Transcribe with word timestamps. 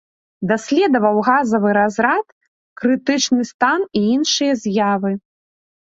Даследаваў 0.51 1.19
газавы 1.27 1.69
разрад, 1.79 2.25
крытычны 2.81 3.43
стан 3.53 3.81
і 4.01 4.03
іншыя 4.15 4.51
з'явы. 4.63 5.11